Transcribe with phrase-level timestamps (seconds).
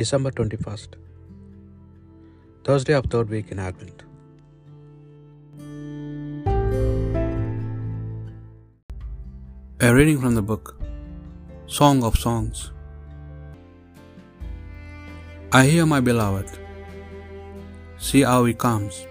[0.00, 0.90] December 21st,
[2.66, 4.04] Thursday of third week in Advent.
[9.80, 10.80] A reading from the book
[11.66, 12.70] Song of Songs.
[15.50, 16.48] I hear my beloved.
[17.98, 19.04] See how he comes,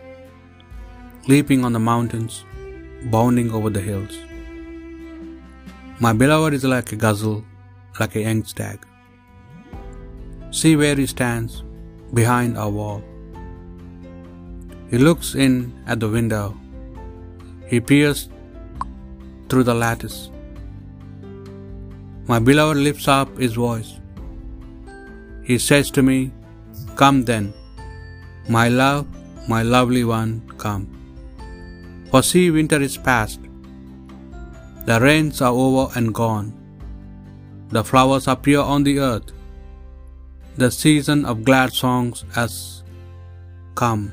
[1.27, 2.45] leaping on the mountains,
[3.17, 4.19] bounding over the hills.
[5.99, 7.43] My beloved is like a gazelle,
[7.99, 8.85] like a young stag.
[10.51, 11.63] See where he stands,
[12.13, 13.03] behind our wall.
[14.89, 16.57] He looks in at the window.
[17.67, 18.29] He peers
[19.49, 20.31] through the lattice.
[22.27, 23.99] My beloved lifts up his voice.
[25.43, 26.31] He says to me,
[26.95, 27.53] Come then,
[28.49, 29.05] my love,
[29.47, 30.87] my lovely one, come.
[32.11, 33.39] For see, winter is past.
[34.85, 36.53] The rains are over and gone.
[37.69, 39.31] The flowers appear on the earth.
[40.57, 42.81] The season of glad songs has
[43.75, 44.11] come.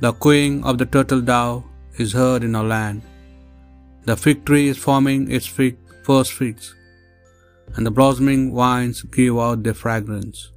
[0.00, 1.62] The cooing of the turtle dove
[1.98, 3.02] is heard in our land.
[4.06, 6.74] The fig tree is forming its fig, first figs,
[7.74, 10.52] and the blossoming vines give out their fragrance.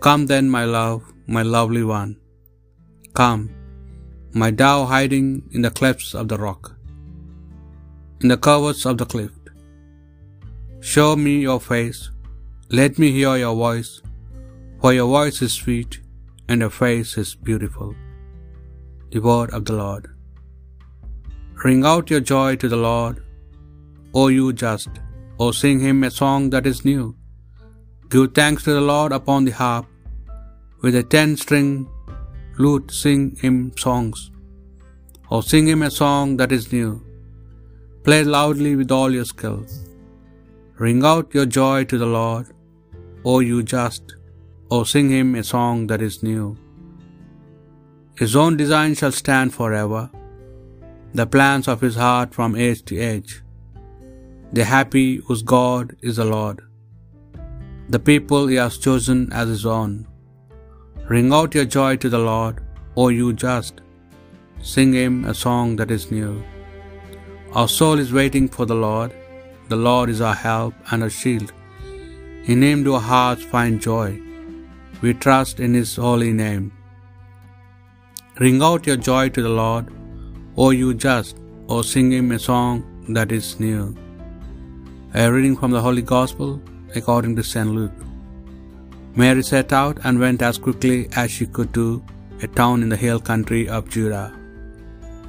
[0.00, 2.16] Come then, my love, my lovely one.
[3.12, 3.50] Come,
[4.32, 6.74] my dove hiding in the clefts of the rock,
[8.22, 9.32] in the coverts of the cliff.
[10.80, 12.08] Show me your face,
[12.80, 13.90] let me hear your voice,
[14.80, 15.92] for your voice is sweet,
[16.48, 17.90] and your face is beautiful.
[19.12, 20.04] The word of the Lord.
[21.64, 23.16] Ring out your joy to the Lord,
[24.20, 24.88] O you just,
[25.38, 27.04] O sing him a song that is new.
[28.14, 29.86] Give thanks to the Lord upon the harp,
[30.80, 31.70] with a ten string
[32.64, 34.18] lute sing him songs,
[35.30, 36.92] O sing him a song that is new.
[38.08, 39.60] Play loudly with all your skill.
[40.86, 42.46] Ring out your joy to the Lord,
[43.24, 44.16] O you just,
[44.70, 46.56] O sing him a song that is new.
[48.22, 50.02] His own design shall stand forever,
[51.14, 53.32] the plans of his heart from age to age.
[54.52, 56.58] The happy whose God is the Lord,
[57.94, 59.92] the people he has chosen as his own.
[61.14, 62.58] Ring out your joy to the Lord,
[62.96, 63.80] O you just,
[64.74, 66.34] sing him a song that is new.
[67.52, 69.12] Our soul is waiting for the Lord.
[69.68, 71.52] The Lord is our help and our shield.
[72.44, 74.20] In him do our hearts find joy.
[75.00, 76.72] We trust in his holy name.
[78.40, 79.86] Ring out your joy to the Lord,
[80.56, 81.36] O you just,
[81.68, 82.82] O sing him a song
[83.16, 83.94] that is new.
[85.14, 86.60] A reading from the Holy Gospel
[86.96, 87.70] according to St.
[87.70, 88.00] Luke.
[89.14, 92.02] Mary set out and went as quickly as she could to
[92.42, 94.32] a town in the hill country of Judah.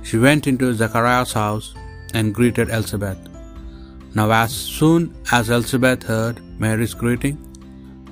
[0.02, 1.76] She went into Zechariah's house
[2.14, 3.20] and greeted Elizabeth.
[4.16, 7.38] Now, as soon as Elizabeth heard Mary's greeting,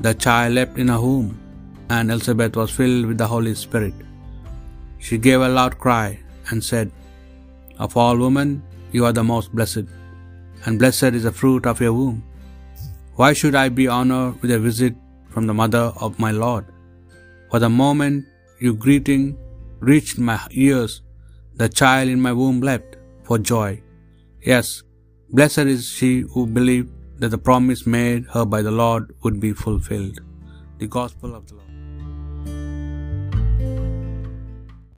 [0.06, 1.30] the child leapt in her womb,
[1.96, 3.94] and Elizabeth was filled with the Holy Spirit.
[5.06, 6.08] She gave a loud cry
[6.50, 6.92] and said,
[7.84, 8.50] Of all women,
[8.96, 9.88] you are the most blessed,
[10.66, 12.20] and blessed is the fruit of your womb.
[13.20, 14.96] Why should I be honored with a visit
[15.34, 16.66] from the mother of my Lord?
[17.50, 18.26] For the moment
[18.66, 19.24] your greeting
[19.92, 21.02] reached my ears,
[21.62, 22.98] the child in my womb leapt
[23.28, 23.70] for joy.
[24.52, 24.84] Yes,
[25.30, 26.92] blessed is she who believed
[27.22, 30.20] that the promise made her by the Lord would be fulfilled.
[30.80, 31.71] The Gospel of the Lord.